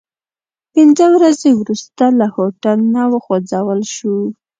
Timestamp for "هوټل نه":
2.35-3.03